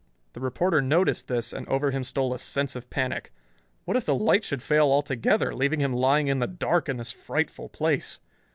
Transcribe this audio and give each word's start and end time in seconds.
The 0.33 0.39
reporter 0.39 0.81
noticed 0.81 1.27
this, 1.27 1.53
and 1.53 1.67
over 1.67 1.91
him 1.91 2.03
stole 2.03 2.33
a 2.33 2.39
sense 2.39 2.75
of 2.75 2.89
panic. 2.89 3.31
What 3.85 3.95
if 3.95 4.03
the 4.03 4.15
light 4.15 4.43
should 4.43 4.63
fail 4.63 4.85
altogether, 4.91 5.53
leaving 5.53 5.79
him 5.79 5.93
lying 5.93 6.25
in 6.27 6.39
the 6.39 6.47
dark 6.47 6.89
in 6.89 6.97
this 6.97 7.11
frightful 7.11 7.69
place! 7.69 8.17